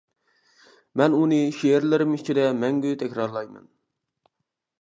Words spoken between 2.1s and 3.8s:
ئىچىدە مەڭگۈ تەكرارلايمەن.